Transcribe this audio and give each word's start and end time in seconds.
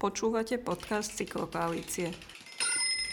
Počúvate 0.00 0.56
podcast 0.56 1.12
Cyklokoalície. 1.12 2.08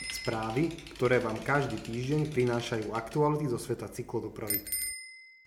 Správy, 0.08 0.72
ktoré 0.96 1.20
vám 1.20 1.36
každý 1.44 1.84
týždeň 1.84 2.32
prinášajú 2.32 2.96
aktuality 2.96 3.52
zo 3.52 3.60
sveta 3.60 3.92
cyklodopravy. 3.92 4.64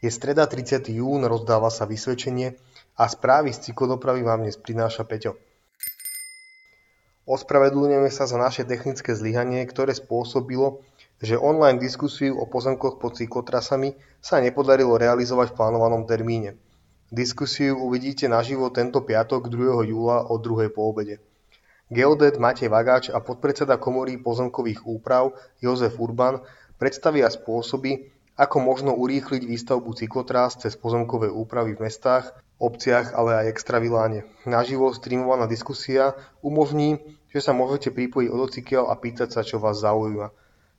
Je 0.04 0.10
streda 0.12 0.44
30. 0.44 0.92
jún, 0.92 1.24
rozdáva 1.24 1.72
sa 1.72 1.88
vysvedčenie 1.88 2.60
a 2.92 3.08
správy 3.08 3.56
z 3.56 3.72
cyklodopravy 3.72 4.20
vám 4.20 4.44
dnes 4.44 4.60
prináša 4.60 5.08
Peťo. 5.08 5.40
Ospravedlňujeme 7.24 8.12
sa 8.12 8.28
za 8.28 8.36
naše 8.36 8.68
technické 8.68 9.16
zlyhanie, 9.16 9.64
ktoré 9.64 9.96
spôsobilo, 9.96 10.84
že 11.24 11.40
online 11.40 11.80
diskusiu 11.80 12.36
o 12.36 12.44
pozemkoch 12.44 13.00
pod 13.00 13.16
cyklotrasami 13.16 13.96
sa 14.20 14.44
nepodarilo 14.44 15.00
realizovať 15.00 15.56
v 15.56 15.56
plánovanom 15.56 16.04
termíne. 16.04 16.60
Diskusiu 17.08 17.80
uvidíte 17.80 18.28
naživo 18.28 18.68
tento 18.68 19.00
piatok 19.00 19.48
2. 19.48 19.88
júla 19.88 20.28
o 20.28 20.36
2. 20.36 20.68
po 20.68 20.84
obede. 20.84 21.29
Geodet 21.90 22.38
Matej 22.38 22.70
Vagáč 22.70 23.10
a 23.10 23.18
podpredseda 23.18 23.74
Komory 23.74 24.14
pozemkových 24.14 24.86
úprav 24.86 25.34
Jozef 25.58 25.98
Urban 25.98 26.38
predstavia 26.78 27.26
spôsoby, 27.26 28.14
ako 28.38 28.62
možno 28.62 28.94
urýchliť 28.94 29.42
výstavbu 29.42 29.98
cyklotrás 29.98 30.54
cez 30.54 30.78
pozemkové 30.78 31.34
úpravy 31.34 31.74
v 31.74 31.90
mestách, 31.90 32.30
obciach, 32.62 33.10
ale 33.18 33.42
aj 33.42 33.58
extraviláne. 33.58 34.22
Naživo 34.46 34.94
streamovaná 34.94 35.50
diskusia 35.50 36.14
umožní, 36.46 37.02
že 37.34 37.42
sa 37.42 37.50
môžete 37.50 37.90
pripojiť 37.90 38.28
od 38.30 38.40
ocykel 38.46 38.86
a 38.86 38.94
pýtať 38.94 39.34
sa, 39.34 39.42
čo 39.42 39.58
vás 39.58 39.82
zaujíma. 39.82 40.30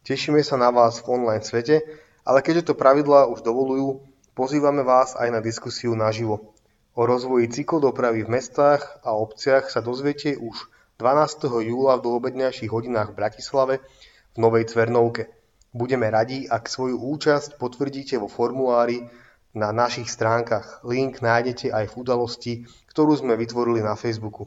Tešíme 0.08 0.40
sa 0.48 0.56
na 0.56 0.72
vás 0.72 1.04
v 1.04 1.12
online 1.12 1.44
svete, 1.44 1.84
ale 2.24 2.40
keďže 2.40 2.72
to 2.72 2.80
pravidlá 2.80 3.28
už 3.28 3.44
dovolujú, 3.44 4.00
pozývame 4.32 4.88
vás 4.88 5.20
aj 5.20 5.28
na 5.28 5.44
diskusiu 5.44 5.92
naživo. 5.92 6.56
O 6.96 7.04
rozvoji 7.04 7.52
cyklodopravy 7.52 8.24
v 8.24 8.40
mestách 8.40 9.04
a 9.04 9.12
obciach 9.12 9.68
sa 9.68 9.84
dozviete 9.84 10.40
už 10.40 10.72
12. 11.02 11.50
júla 11.66 11.98
v 11.98 12.06
doobednejších 12.06 12.70
hodinách 12.70 13.10
v 13.10 13.18
Bratislave 13.18 13.76
v 14.32 14.38
Novej 14.38 14.70
Cvernovke. 14.70 15.34
Budeme 15.74 16.06
radi, 16.14 16.46
ak 16.46 16.70
svoju 16.70 17.02
účasť 17.02 17.58
potvrdíte 17.58 18.22
vo 18.22 18.30
formulári 18.30 19.10
na 19.58 19.74
našich 19.74 20.06
stránkach. 20.06 20.86
Link 20.86 21.26
nájdete 21.26 21.74
aj 21.74 21.90
v 21.90 21.98
udalosti, 22.06 22.54
ktorú 22.94 23.18
sme 23.18 23.34
vytvorili 23.34 23.82
na 23.82 23.98
Facebooku. 23.98 24.46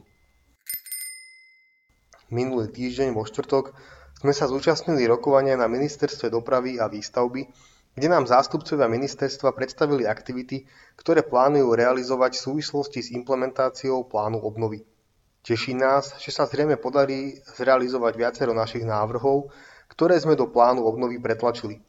Minulý 2.31 2.71
týždeň 2.71 3.11
vo 3.11 3.27
štvrtok 3.27 3.75
sme 4.23 4.31
sa 4.31 4.47
zúčastnili 4.47 5.03
rokovania 5.11 5.59
na 5.59 5.67
Ministerstve 5.67 6.31
dopravy 6.31 6.79
a 6.79 6.87
výstavby, 6.87 7.51
kde 7.99 8.07
nám 8.07 8.31
zástupcovia 8.31 8.87
ministerstva 8.87 9.51
predstavili 9.51 10.07
aktivity, 10.07 10.63
ktoré 10.95 11.19
plánujú 11.19 11.75
realizovať 11.75 12.39
v 12.39 12.43
súvislosti 12.47 13.03
s 13.03 13.11
implementáciou 13.11 14.07
plánu 14.07 14.39
obnovy. 14.39 14.94
Teší 15.45 15.77
nás, 15.77 16.17
že 16.17 16.33
sa 16.33 16.49
zrejme 16.49 16.73
podarí 16.81 17.37
zrealizovať 17.45 18.17
viacero 18.17 18.57
našich 18.57 18.81
návrhov, 18.81 19.53
ktoré 19.93 20.17
sme 20.17 20.33
do 20.33 20.49
plánu 20.49 20.81
obnovy 20.81 21.21
pretlačili. 21.21 21.85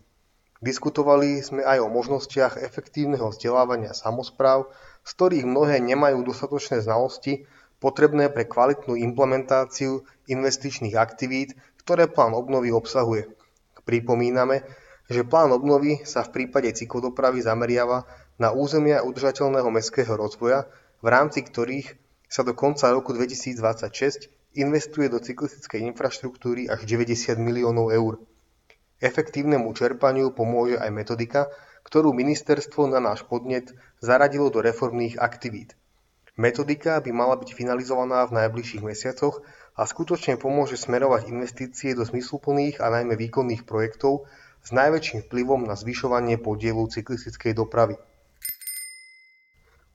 Diskutovali 0.61 1.41
sme 1.41 1.65
aj 1.65 1.81
o 1.81 1.89
možnostiach 1.89 2.61
efektívneho 2.61 3.33
vzdelávania 3.33 3.97
samozpráv, 3.97 4.69
z 5.09 5.11
ktorých 5.17 5.49
mnohé 5.49 5.81
nemajú 5.81 6.21
dostatočné 6.29 6.85
znalosti 6.85 7.49
potrebné 7.81 8.29
pre 8.29 8.45
kvalitnú 8.45 8.93
implementáciu 8.93 10.05
investičných 10.29 10.97
aktivít, 11.01 11.57
ktoré 11.81 12.13
plán 12.13 12.37
obnovy 12.37 12.69
obsahuje. 12.77 13.25
Pripomíname, 13.89 14.69
že 15.09 15.25
plán 15.25 15.49
obnovy 15.57 16.05
sa 16.05 16.29
v 16.29 16.45
prípade 16.45 16.77
cyklodopravy 16.77 17.41
zameriava 17.41 18.05
na 18.37 18.53
územia 18.53 19.01
udržateľného 19.01 19.73
mestského 19.73 20.13
rozvoja, 20.13 20.69
v 21.01 21.09
rámci 21.09 21.41
ktorých 21.41 22.06
sa 22.27 22.43
do 22.43 22.53
konca 22.53 22.91
roku 22.91 23.15
2026 23.15 24.31
investuje 24.57 25.07
do 25.13 25.21
cyklistickej 25.21 25.85
infraštruktúry 25.93 26.67
až 26.67 26.83
90 26.89 27.39
miliónov 27.39 27.93
eur. 27.93 28.19
Efektívnemu 28.99 29.69
čerpaniu 29.77 30.33
pomôže 30.33 30.81
aj 30.81 30.91
metodika, 30.91 31.53
ktorú 31.85 32.17
ministerstvo 32.17 32.89
na 32.89 32.99
náš 32.99 33.23
podnet 33.29 33.71
zaradilo 34.01 34.49
do 34.49 34.65
reformných 34.65 35.21
aktivít. 35.21 35.77
Metodika 36.37 37.01
by 37.01 37.11
mala 37.13 37.37
byť 37.37 37.53
finalizovaná 37.53 38.25
v 38.29 38.45
najbližších 38.45 38.85
mesiacoch 38.85 39.41
a 39.77 39.85
skutočne 39.85 40.41
pomôže 40.41 40.81
smerovať 40.81 41.29
investície 41.33 41.93
do 41.93 42.05
zmysluplných 42.05 42.81
a 42.81 42.93
najmä 42.93 43.17
výkonných 43.17 43.69
projektov 43.69 44.29
s 44.65 44.73
najväčším 44.73 45.29
vplyvom 45.29 45.69
na 45.69 45.77
zvyšovanie 45.77 46.41
podielu 46.41 46.81
cyklistickej 46.89 47.53
dopravy. 47.57 48.01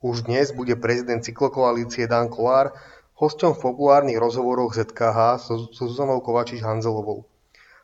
Už 0.02 0.26
dnes 0.26 0.50
bude 0.50 0.74
prezident 0.74 1.22
cyklokoalície 1.22 2.10
Dan 2.10 2.26
Kolár 2.26 2.74
hosťom 3.22 3.54
v 3.54 3.62
populárnych 3.70 4.18
rozhovoroch 4.18 4.74
ZKH 4.74 5.38
so, 5.38 5.70
Zuzanou 5.70 6.18
Kovačič-Hanzelovou. 6.18 7.22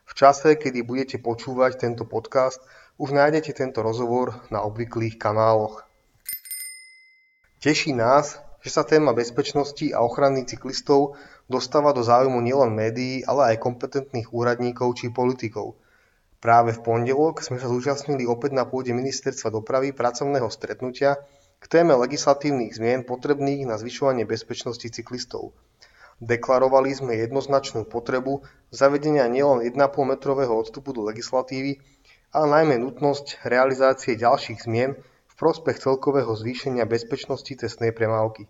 V 0.03 0.11
čase, 0.19 0.59
kedy 0.59 0.83
budete 0.83 1.15
počúvať 1.23 1.79
tento 1.79 2.03
podcast, 2.03 2.59
už 2.99 3.15
nájdete 3.15 3.55
tento 3.55 3.79
rozhovor 3.79 4.35
na 4.51 4.59
obvyklých 4.67 5.15
kanáloch. 5.15 5.87
Teší 7.63 7.95
nás, 7.95 8.43
že 8.59 8.67
sa 8.67 8.83
téma 8.83 9.15
bezpečnosti 9.15 9.87
a 9.95 10.03
ochrany 10.03 10.43
cyklistov 10.43 11.15
dostáva 11.47 11.95
do 11.95 12.03
záujmu 12.03 12.43
nielen 12.43 12.75
médií, 12.75 13.23
ale 13.23 13.55
aj 13.55 13.63
kompetentných 13.63 14.35
úradníkov 14.35 14.99
či 14.99 15.07
politikov. 15.07 15.79
Práve 16.43 16.75
v 16.75 16.83
pondelok 16.83 17.39
sme 17.39 17.63
sa 17.63 17.71
zúčastnili 17.71 18.27
opäť 18.27 18.59
na 18.59 18.67
pôde 18.67 18.91
ministerstva 18.91 19.55
dopravy 19.55 19.95
pracovného 19.95 20.51
stretnutia, 20.51 21.15
k 21.59 21.65
téme 21.67 21.91
legislatívnych 21.99 22.75
zmien 22.75 23.03
potrebných 23.03 23.67
na 23.67 23.75
zvyšovanie 23.75 24.23
bezpečnosti 24.23 24.87
cyklistov. 24.87 25.51
Deklarovali 26.19 26.91
sme 26.91 27.15
jednoznačnú 27.15 27.87
potrebu 27.87 28.43
zavedenia 28.71 29.27
nielen 29.27 29.63
1,5 29.63 29.75
metrového 30.03 30.51
odstupu 30.51 30.91
do 30.91 31.07
legislatívy, 31.07 31.79
ale 32.35 32.45
najmä 32.47 32.75
nutnosť 32.79 33.43
realizácie 33.47 34.19
ďalších 34.19 34.67
zmien 34.67 34.99
v 34.99 35.33
prospech 35.39 35.79
celkového 35.79 36.31
zvýšenia 36.35 36.83
bezpečnosti 36.83 37.51
cestnej 37.55 37.95
premávky. 37.95 38.47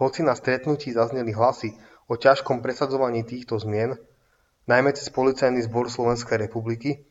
Hoci 0.00 0.20
na 0.24 0.36
stretnutí 0.36 0.92
zazneli 0.92 1.32
hlasy 1.34 1.76
o 2.08 2.16
ťažkom 2.16 2.64
presadzovaní 2.64 3.24
týchto 3.24 3.60
zmien, 3.60 3.96
najmä 4.68 4.92
cez 4.96 5.08
Policajný 5.12 5.64
zbor 5.64 5.88
Slovenskej 5.88 6.40
republiky 6.40 7.04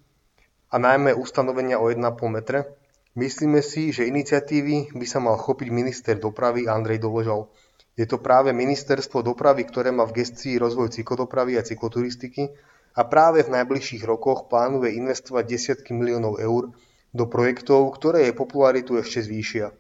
a 0.73 0.77
najmä 0.77 1.13
ustanovenia 1.13 1.81
o 1.81 1.89
1,5 1.89 2.01
metre, 2.29 2.76
Myslíme 3.17 3.65
si, 3.65 3.89
že 3.89 4.05
iniciatívy 4.05 4.93
by 4.93 5.05
sa 5.09 5.17
mal 5.17 5.41
chopiť 5.41 5.73
minister 5.73 6.21
dopravy 6.21 6.69
Andrej 6.69 7.01
Doležal. 7.01 7.49
Je 7.97 8.05
to 8.05 8.21
práve 8.21 8.53
ministerstvo 8.53 9.25
dopravy, 9.25 9.65
ktoré 9.65 9.89
má 9.89 10.05
v 10.05 10.21
gestii 10.21 10.61
rozvoj 10.61 10.93
cyklodopravy 10.93 11.57
a 11.57 11.65
cykloturistiky 11.65 12.53
a 12.93 13.01
práve 13.09 13.41
v 13.41 13.57
najbližších 13.57 14.05
rokoch 14.05 14.45
plánuje 14.45 14.93
investovať 15.01 15.49
desiatky 15.49 15.97
miliónov 15.97 16.37
eur 16.37 16.69
do 17.09 17.25
projektov, 17.25 17.89
ktoré 17.97 18.29
jej 18.29 18.37
popularitu 18.37 19.01
ešte 19.01 19.25
zvýšia. 19.25 19.73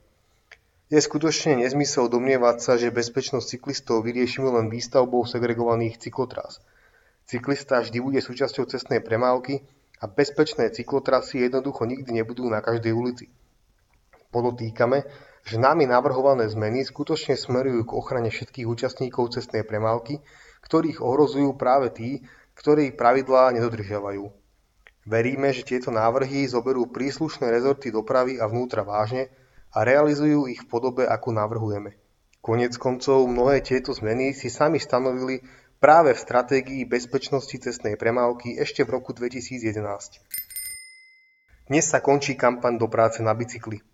Je 0.89 0.97
skutočne 0.97 1.61
nezmysel 1.61 2.09
domnievať 2.09 2.57
sa, 2.57 2.73
že 2.73 2.89
bezpečnosť 2.89 3.53
cyklistov 3.53 4.01
vyriešime 4.01 4.49
len 4.49 4.73
výstavbou 4.73 5.29
segregovaných 5.29 6.01
cyklotrás. 6.01 6.57
Cyklista 7.29 7.85
vždy 7.85 8.01
bude 8.01 8.17
súčasťou 8.17 8.65
cestnej 8.65 8.97
premávky 8.97 9.61
a 9.97 10.05
bezpečné 10.05 10.69
cyklotrasy 10.69 11.49
jednoducho 11.49 11.85
nikdy 11.89 12.21
nebudú 12.21 12.45
na 12.49 12.61
každej 12.61 12.93
ulici. 12.93 13.25
Podotýkame, 14.29 15.07
že 15.47 15.55
nami 15.57 15.87
navrhované 15.87 16.45
zmeny 16.51 16.83
skutočne 16.83 17.39
smerujú 17.39 17.87
k 17.87 17.95
ochrane 17.95 18.27
všetkých 18.27 18.67
účastníkov 18.67 19.33
cestnej 19.33 19.63
premávky, 19.63 20.19
ktorých 20.67 20.99
ohrozujú 20.99 21.55
práve 21.55 21.89
tí, 21.95 22.09
ktorí 22.59 22.93
pravidlá 22.93 23.55
nedodržiavajú. 23.55 24.27
Veríme, 25.07 25.55
že 25.55 25.63
tieto 25.63 25.87
návrhy 25.87 26.43
zoberú 26.51 26.91
príslušné 26.91 27.47
rezorty 27.47 27.95
dopravy 27.95 28.43
a 28.43 28.51
vnútra 28.51 28.83
vážne 28.83 29.31
a 29.71 29.87
realizujú 29.87 30.51
ich 30.51 30.59
v 30.59 30.69
podobe, 30.69 31.07
ako 31.07 31.31
navrhujeme. 31.31 31.95
Konec 32.43 32.75
koncov 32.75 33.23
mnohé 33.23 33.63
tieto 33.63 33.95
zmeny 33.95 34.35
si 34.35 34.51
sami 34.51 34.83
stanovili 34.83 35.39
práve 35.77 36.13
v 36.13 36.19
stratégii 36.19 36.89
bezpečnosti 36.89 37.53
cestnej 37.53 38.01
premávky 38.01 38.57
ešte 38.57 38.81
v 38.81 38.97
roku 38.97 39.13
2011. 39.13 39.77
Dnes 41.69 41.85
sa 41.85 42.01
končí 42.01 42.33
kampaň 42.33 42.81
do 42.81 42.89
práce 42.89 43.21
na 43.21 43.37
bicykli. 43.37 43.85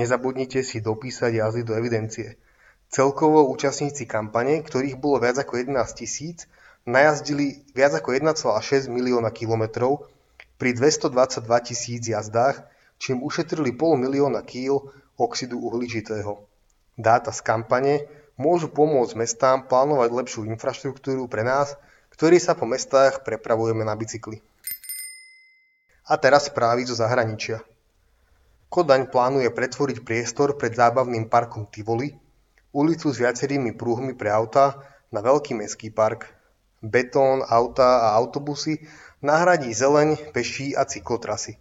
Nezabudnite 0.00 0.64
si 0.64 0.80
dopísať 0.80 1.36
jazdy 1.36 1.62
do 1.64 1.76
evidencie. 1.76 2.40
Celkovo 2.88 3.50
účastníci 3.52 4.06
kampane, 4.08 4.62
ktorých 4.62 4.96
bolo 4.96 5.20
viac 5.20 5.36
ako 5.42 5.60
11 5.60 5.76
tisíc, 5.98 6.48
najazdili 6.86 7.66
viac 7.74 7.98
ako 7.98 8.14
1,6 8.14 8.88
milióna 8.88 9.34
kilometrov 9.34 10.08
pri 10.56 10.72
222 10.72 11.68
tisíc 11.68 12.02
jazdách, 12.06 12.64
čím 12.96 13.20
ušetrili 13.20 13.76
pol 13.76 14.00
milióna 14.00 14.40
kíl 14.46 14.88
oxidu 15.18 15.60
uhličitého. 15.60 16.46
Dáta 16.96 17.28
z 17.28 17.40
kampane 17.44 18.08
môžu 18.36 18.68
pomôcť 18.68 19.16
mestám 19.16 19.64
plánovať 19.64 20.12
lepšiu 20.12 20.48
infraštruktúru 20.48 21.28
pre 21.28 21.44
nás, 21.44 21.76
ktorí 22.12 22.40
sa 22.40 22.56
po 22.56 22.64
mestách 22.64 23.24
prepravujeme 23.24 23.84
na 23.84 23.92
bicykli. 23.92 24.40
A 26.06 26.14
teraz 26.16 26.48
správy 26.48 26.86
zo 26.86 26.94
zahraničia. 26.94 27.60
Kodaň 28.70 29.10
plánuje 29.10 29.50
pretvoriť 29.50 30.06
priestor 30.06 30.54
pred 30.54 30.76
zábavným 30.76 31.26
parkom 31.26 31.66
Tivoli, 31.66 32.14
ulicu 32.70 33.10
s 33.10 33.18
viacerými 33.18 33.74
prúhmi 33.74 34.12
pre 34.14 34.30
auta, 34.30 34.78
na 35.10 35.22
veľký 35.22 35.54
mestský 35.56 35.88
park. 35.94 36.28
Betón, 36.82 37.40
auta 37.46 38.10
a 38.10 38.18
autobusy 38.20 38.84
nahradí 39.24 39.72
zeleň, 39.72 40.30
peší 40.34 40.76
a 40.76 40.84
cyklotrasy. 40.84 41.56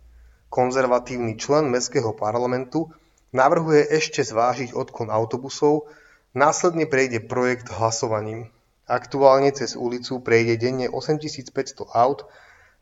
Konzervatívny 0.51 1.39
člen 1.39 1.71
mestského 1.71 2.11
parlamentu 2.13 2.91
navrhuje 3.31 3.85
ešte 3.89 4.21
zvážiť 4.23 4.75
odklon 4.75 5.09
autobusov, 5.09 5.87
následne 6.35 6.85
prejde 6.85 7.23
projekt 7.23 7.71
hlasovaním. 7.71 8.51
Aktuálne 8.85 9.49
cez 9.55 9.73
ulicu 9.73 10.21
prejde 10.21 10.61
denne 10.61 10.91
8500 10.91 11.89
aut, 11.95 12.27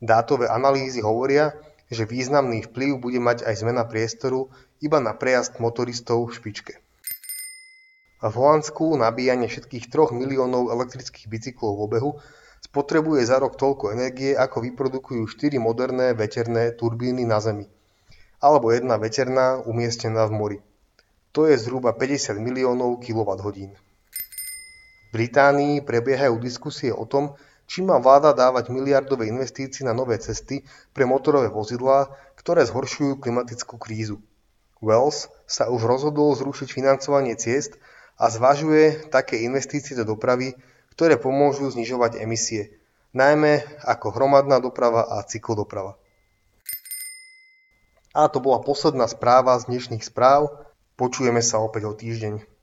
dátové 0.02 0.50
analýzy 0.50 1.00
hovoria, 1.00 1.56
že 1.88 2.10
významný 2.10 2.66
vplyv 2.68 3.00
bude 3.00 3.22
mať 3.22 3.46
aj 3.46 3.56
zmena 3.62 3.86
priestoru 3.86 4.50
iba 4.82 4.98
na 5.00 5.14
prejazd 5.14 5.62
motoristov 5.62 6.28
v 6.28 6.36
špičke. 6.36 6.74
V 8.24 8.34
Holandsku 8.34 8.98
nabíjanie 8.98 9.48
všetkých 9.48 9.92
3 9.92 10.16
miliónov 10.16 10.74
elektrických 10.74 11.30
bicyklov 11.30 11.78
v 11.78 11.84
obehu 11.88 12.12
spotrebuje 12.64 13.28
za 13.28 13.38
rok 13.38 13.60
toľko 13.60 13.92
energie, 13.92 14.32
ako 14.34 14.64
vyprodukujú 14.64 15.24
4 15.28 15.60
moderné 15.60 16.16
veterné 16.16 16.72
turbíny 16.72 17.28
na 17.28 17.44
Zemi. 17.44 17.68
Alebo 18.40 18.72
jedna 18.72 18.96
veterná 18.96 19.60
umiestnená 19.64 20.24
v 20.28 20.36
mori. 20.36 20.58
To 21.34 21.50
je 21.50 21.58
zhruba 21.58 21.98
50 21.98 22.38
miliónov 22.38 23.02
kWh. 23.02 23.74
V 23.74 25.10
Británii 25.10 25.82
prebiehajú 25.82 26.38
diskusie 26.38 26.94
o 26.94 27.10
tom, 27.10 27.34
či 27.66 27.82
má 27.82 27.98
vláda 27.98 28.38
dávať 28.38 28.70
miliardové 28.70 29.26
investície 29.26 29.82
na 29.82 29.98
nové 29.98 30.22
cesty 30.22 30.62
pre 30.94 31.10
motorové 31.10 31.50
vozidlá, 31.50 32.14
ktoré 32.38 32.62
zhoršujú 32.70 33.18
klimatickú 33.18 33.82
krízu. 33.82 34.22
Wells 34.84 35.32
sa 35.50 35.74
už 35.74 35.82
rozhodol 35.88 36.38
zrušiť 36.38 36.70
financovanie 36.70 37.34
ciest 37.34 37.82
a 38.20 38.30
zvažuje 38.30 39.10
také 39.10 39.42
investície 39.42 39.98
do 39.98 40.06
dopravy, 40.06 40.54
ktoré 40.94 41.18
pomôžu 41.18 41.66
znižovať 41.74 42.22
emisie, 42.22 42.78
najmä 43.18 43.66
ako 43.82 44.14
hromadná 44.14 44.62
doprava 44.62 45.02
a 45.08 45.26
cyklodoprava. 45.26 45.98
A 48.14 48.30
to 48.30 48.38
bola 48.38 48.62
posledná 48.62 49.10
správa 49.10 49.58
z 49.58 49.74
dnešných 49.74 50.06
správ. 50.06 50.63
Počujeme 50.94 51.42
sa 51.42 51.58
opäť 51.64 51.90
o 51.90 51.94
týždeň. 51.98 52.46